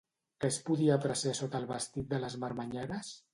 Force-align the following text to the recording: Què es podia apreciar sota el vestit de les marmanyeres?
Què 0.45 0.49
es 0.53 0.55
podia 0.69 0.95
apreciar 0.95 1.33
sota 1.41 1.59
el 1.59 1.67
vestit 1.73 2.09
de 2.15 2.23
les 2.25 2.39
marmanyeres? 2.45 3.15